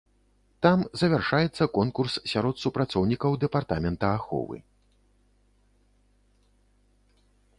Там 0.65 0.79
завяршаецца 1.01 1.63
конкурс 1.77 2.13
сярод 2.31 2.55
супрацоўнікаў 2.63 3.31
дэпартамента 3.45 4.09
аховы. 4.21 4.59